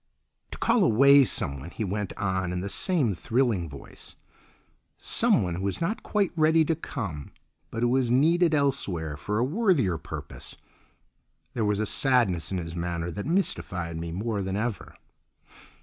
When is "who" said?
5.53-5.67, 7.83-7.95